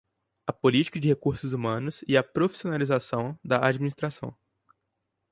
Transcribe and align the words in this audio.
A 0.47 0.51
política 0.51 0.99
de 0.99 1.09
recursos 1.09 1.53
humanos 1.53 2.03
e 2.07 2.17
a 2.17 2.23
profissionalização 2.23 3.37
da 3.43 3.63
administração 3.67 4.35